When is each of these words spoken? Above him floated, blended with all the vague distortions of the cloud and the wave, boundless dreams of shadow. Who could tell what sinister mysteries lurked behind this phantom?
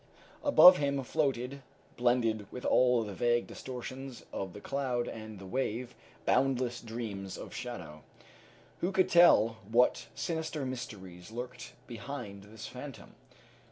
Above 0.43 0.77
him 0.77 1.03
floated, 1.03 1.61
blended 1.95 2.47
with 2.51 2.65
all 2.65 3.03
the 3.03 3.13
vague 3.13 3.45
distortions 3.45 4.25
of 4.33 4.53
the 4.53 4.59
cloud 4.59 5.07
and 5.07 5.37
the 5.37 5.45
wave, 5.45 5.93
boundless 6.25 6.81
dreams 6.81 7.37
of 7.37 7.53
shadow. 7.53 8.01
Who 8.79 8.91
could 8.91 9.09
tell 9.11 9.57
what 9.71 10.07
sinister 10.15 10.65
mysteries 10.65 11.29
lurked 11.29 11.73
behind 11.85 12.45
this 12.45 12.65
phantom? 12.65 13.13